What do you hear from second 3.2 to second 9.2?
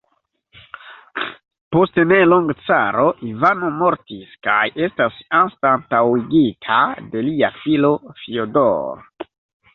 Ivano mortis kaj estas anstataŭigita de lia filo Fjodor.